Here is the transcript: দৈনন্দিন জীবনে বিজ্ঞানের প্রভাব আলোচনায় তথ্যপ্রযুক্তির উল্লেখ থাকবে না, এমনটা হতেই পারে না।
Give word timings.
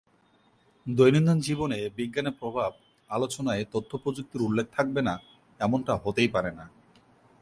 দৈনন্দিন 0.85 1.39
জীবনে 1.39 1.79
বিজ্ঞানের 1.97 2.37
প্রভাব 2.39 2.71
আলোচনায় 3.09 3.63
তথ্যপ্রযুক্তির 3.71 4.41
উল্লেখ 4.41 4.67
থাকবে 4.77 5.01
না, 5.01 5.13
এমনটা 5.59 5.93
হতেই 6.03 6.27
পারে 6.27 6.51
না। 6.51 6.65